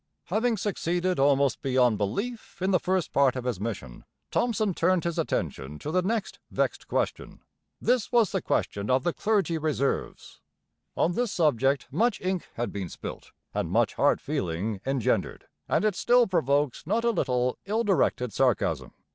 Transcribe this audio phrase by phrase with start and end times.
[0.29, 5.19] Having succeeded almost beyond belief in the first part of his mission, Thomson turned his
[5.19, 7.41] attention to the next vexed question.
[7.79, 10.41] This was the question of the Clergy Reserves.
[10.97, 15.93] On this subject much ink had been spilt and much hard feeling engendered; and it
[15.95, 18.95] still provokes not a little ill directed sarcasm.